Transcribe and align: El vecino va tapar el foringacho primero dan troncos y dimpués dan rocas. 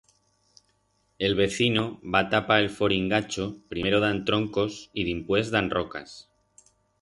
El 1.27 1.35
vecino 1.41 1.83
va 2.15 2.21
tapar 2.31 2.57
el 2.63 2.69
foringacho 2.77 3.45
primero 3.75 3.99
dan 4.07 4.23
troncos 4.31 4.79
y 5.03 5.05
dimpués 5.11 5.53
dan 5.59 5.71
rocas. 5.77 6.19